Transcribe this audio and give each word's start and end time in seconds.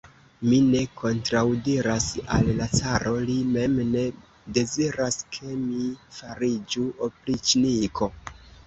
Mi 0.51 0.57
ne 0.69 0.79
kontraŭdiras 1.01 2.07
al 2.37 2.49
la 2.61 2.69
caro, 2.77 3.13
li 3.29 3.37
mem 3.53 3.77
ne 3.93 4.09
deziras, 4.57 5.23
ke 5.37 5.55
mi 5.71 5.87
fariĝu 6.19 6.91
opriĉniko. 7.11 8.15